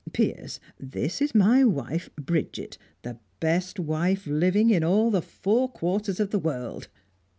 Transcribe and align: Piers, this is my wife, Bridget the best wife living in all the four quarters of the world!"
Piers, 0.13 0.59
this 0.79 1.21
is 1.21 1.35
my 1.35 1.63
wife, 1.63 2.09
Bridget 2.15 2.79
the 3.03 3.19
best 3.39 3.79
wife 3.79 4.25
living 4.25 4.71
in 4.71 4.83
all 4.83 5.11
the 5.11 5.21
four 5.21 5.69
quarters 5.69 6.19
of 6.19 6.31
the 6.31 6.39
world!" 6.39 6.87